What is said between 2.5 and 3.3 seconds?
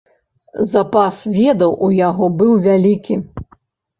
вялікі.